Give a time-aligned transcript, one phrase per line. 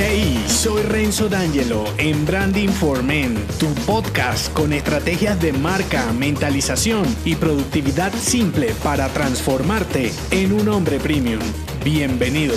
[0.00, 7.04] Hey, soy Renzo D'Angelo en Branding for Men, tu podcast con estrategias de marca, mentalización
[7.24, 11.40] y productividad simple para transformarte en un hombre premium.
[11.84, 12.54] Bienvenido.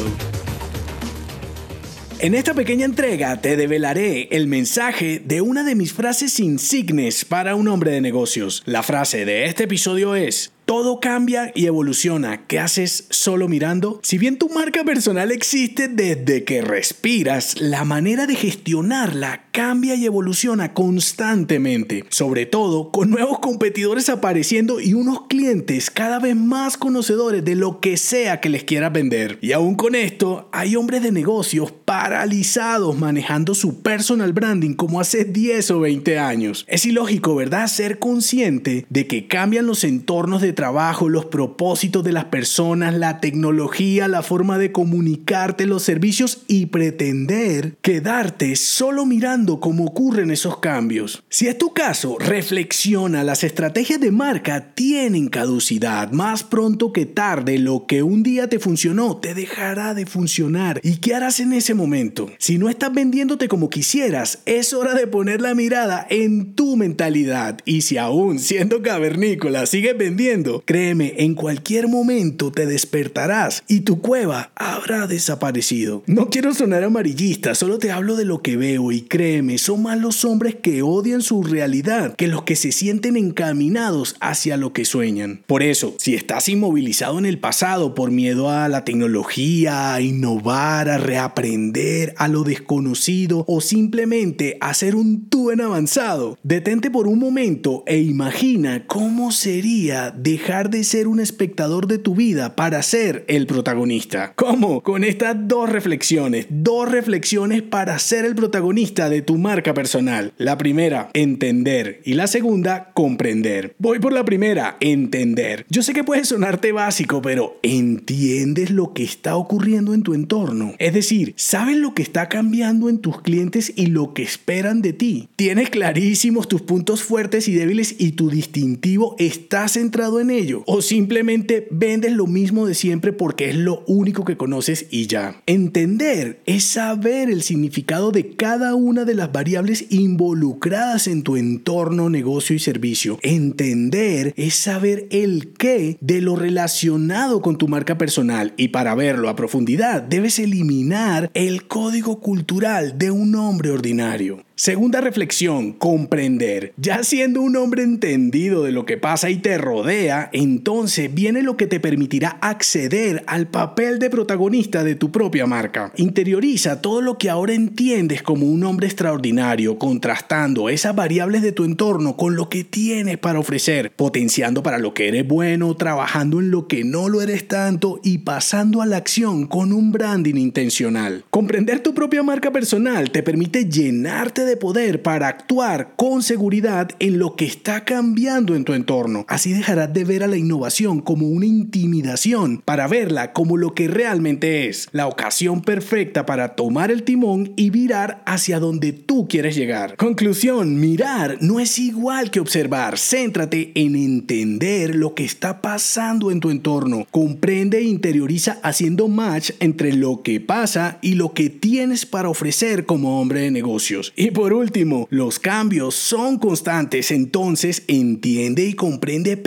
[2.19, 7.55] En esta pequeña entrega te develaré el mensaje de una de mis frases insignes para
[7.55, 8.61] un hombre de negocios.
[8.67, 12.47] La frase de este episodio es, todo cambia y evoluciona.
[12.47, 13.99] ¿Qué haces solo mirando?
[14.03, 20.05] Si bien tu marca personal existe desde que respiras, la manera de gestionarla cambia y
[20.05, 22.05] evoluciona constantemente.
[22.07, 27.81] Sobre todo con nuevos competidores apareciendo y unos clientes cada vez más conocedores de lo
[27.81, 29.39] que sea que les quieras vender.
[29.41, 35.25] Y aún con esto, hay hombres de negocios paralizados manejando su personal branding como hace
[35.25, 36.63] 10 o 20 años.
[36.69, 37.67] Es ilógico, ¿verdad?
[37.67, 43.19] Ser consciente de que cambian los entornos de trabajo, los propósitos de las personas, la
[43.19, 50.59] tecnología, la forma de comunicarte, los servicios y pretender quedarte solo mirando cómo ocurren esos
[50.59, 51.23] cambios.
[51.29, 56.11] Si es tu caso, reflexiona, las estrategias de marca tienen caducidad.
[56.11, 60.79] Más pronto que tarde, lo que un día te funcionó te dejará de funcionar.
[60.83, 62.29] ¿Y qué harás en ese momento?
[62.37, 67.57] Si no estás vendiéndote como quisieras, es hora de poner la mirada en tu mentalidad.
[67.65, 74.01] Y si aún siendo cavernícola sigues vendiendo, créeme, en cualquier momento te despertarás y tu
[74.01, 76.03] cueva habrá desaparecido.
[76.07, 79.99] No quiero sonar amarillista, solo te hablo de lo que veo y créeme, son más
[79.99, 84.85] los hombres que odian su realidad que los que se sienten encaminados hacia lo que
[84.85, 85.41] sueñan.
[85.47, 90.89] Por eso, si estás inmovilizado en el pasado por miedo a la tecnología, a innovar,
[90.89, 97.07] a reaprender, a lo desconocido o simplemente a ser un tú en avanzado, detente por
[97.07, 102.55] un momento e imagina cómo sería de dejar de ser un espectador de tu vida
[102.55, 104.33] para ser el protagonista.
[104.35, 104.81] ¿Cómo?
[104.81, 106.47] Con estas dos reflexiones.
[106.49, 110.33] Dos reflexiones para ser el protagonista de tu marca personal.
[110.39, 112.01] La primera, entender.
[112.05, 113.75] Y la segunda, comprender.
[113.77, 115.67] Voy por la primera, entender.
[115.69, 120.73] Yo sé que puede sonarte básico, pero ¿entiendes lo que está ocurriendo en tu entorno?
[120.79, 124.93] Es decir, ¿sabes lo que está cambiando en tus clientes y lo que esperan de
[124.93, 125.29] ti?
[125.35, 130.81] ¿Tienes clarísimos tus puntos fuertes y débiles y tu distintivo está centrado en ello o
[130.81, 135.41] simplemente vendes lo mismo de siempre porque es lo único que conoces y ya.
[135.45, 142.09] Entender es saber el significado de cada una de las variables involucradas en tu entorno,
[142.09, 143.19] negocio y servicio.
[143.21, 149.29] Entender es saber el qué de lo relacionado con tu marca personal y para verlo
[149.29, 154.43] a profundidad debes eliminar el código cultural de un hombre ordinario.
[154.61, 156.73] Segunda reflexión, comprender.
[156.77, 161.57] Ya siendo un hombre entendido de lo que pasa y te rodea, entonces viene lo
[161.57, 165.91] que te permitirá acceder al papel de protagonista de tu propia marca.
[165.95, 171.63] Interioriza todo lo que ahora entiendes como un hombre extraordinario, contrastando esas variables de tu
[171.63, 176.51] entorno con lo que tienes para ofrecer, potenciando para lo que eres bueno, trabajando en
[176.51, 181.23] lo que no lo eres tanto y pasando a la acción con un branding intencional.
[181.29, 187.19] Comprender tu propia marca personal te permite llenarte de poder para actuar con seguridad en
[187.19, 189.25] lo que está cambiando en tu entorno.
[189.27, 193.87] Así dejarás de ver a la innovación como una intimidación para verla como lo que
[193.87, 199.55] realmente es, la ocasión perfecta para tomar el timón y virar hacia donde tú quieres
[199.55, 199.95] llegar.
[199.97, 202.97] Conclusión, mirar no es igual que observar.
[202.97, 207.05] Céntrate en entender lo que está pasando en tu entorno.
[207.11, 212.85] Comprende e interioriza haciendo match entre lo que pasa y lo que tienes para ofrecer
[212.85, 214.13] como hombre de negocios.
[214.15, 219.37] Y por último, los cambios son constantes, entonces entiende y comprende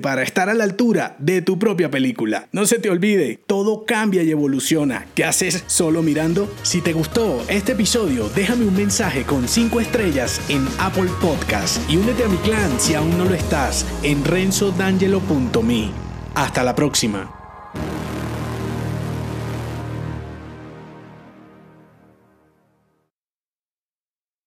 [0.00, 2.48] para estar a la altura de tu propia película.
[2.52, 5.06] No se te olvide, todo cambia y evoluciona.
[5.14, 6.50] ¿Qué haces solo mirando?
[6.62, 11.96] Si te gustó este episodio, déjame un mensaje con 5 estrellas en Apple Podcast y
[11.98, 15.90] únete a mi clan si aún no lo estás en renzodangelo.me.
[16.34, 17.41] Hasta la próxima.